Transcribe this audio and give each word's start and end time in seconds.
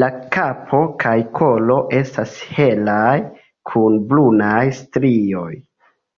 La 0.00 0.08
kapo 0.34 0.80
kaj 1.04 1.14
kolo 1.38 1.76
estas 2.00 2.34
helaj 2.58 3.16
kun 3.72 3.98
brunaj 4.12 4.60
strioj. 4.82 5.50